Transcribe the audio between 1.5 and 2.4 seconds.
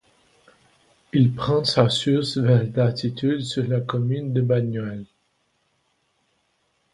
sa source